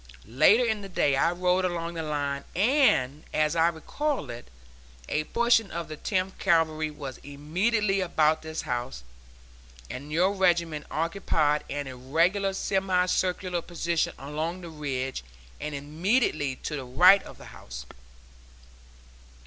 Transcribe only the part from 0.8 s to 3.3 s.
the day I rode along the line, and,